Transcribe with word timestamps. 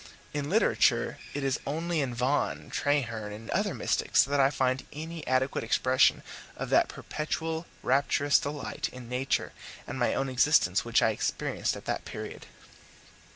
In 0.33 0.49
literature 0.49 1.19
it 1.35 1.43
is 1.43 1.59
only 1.67 2.01
in 2.01 2.15
Vaughan, 2.15 2.71
Traherne, 2.71 3.31
and 3.31 3.51
other 3.51 3.75
mystics, 3.75 4.23
that 4.23 4.39
I 4.39 4.49
find 4.49 4.83
any 4.91 5.21
adequate 5.27 5.63
expression 5.63 6.23
of 6.57 6.71
that 6.71 6.87
perpetual 6.87 7.67
rapturous 7.83 8.39
delight 8.39 8.89
in 8.91 9.07
nature 9.07 9.53
and 9.85 9.99
my 9.99 10.15
own 10.15 10.27
existence 10.27 10.83
which 10.83 11.03
I 11.03 11.11
experienced 11.11 11.75
at 11.77 11.85
that 11.85 12.03
period. 12.03 12.47